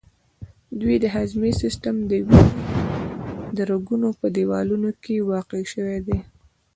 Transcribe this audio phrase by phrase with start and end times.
[0.79, 2.51] دوی د هضمي سیستم، د وینې
[3.57, 6.19] د رګونو په دیوالونو کې واقع شوي دي.